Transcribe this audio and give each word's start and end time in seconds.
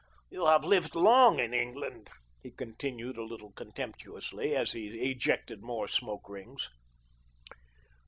You 0.31 0.47
have 0.47 0.63
lived 0.63 0.95
long 0.95 1.39
in 1.39 1.53
England," 1.53 2.09
he 2.41 2.49
continued 2.49 3.17
a 3.17 3.23
little 3.23 3.51
contemptuously, 3.51 4.55
as 4.55 4.71
he 4.71 4.87
ejected 5.11 5.61
more 5.61 5.87
smoke 5.87 6.27
rings. 6.27 6.69